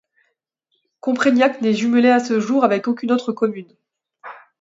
Compreignac 0.99 1.61
n'est 1.61 1.75
jumelé 1.75 2.09
à 2.09 2.19
ce 2.19 2.39
jour 2.39 2.63
avec 2.63 2.87
aucune 2.87 3.11
autre 3.11 3.31
commune. 3.33 3.71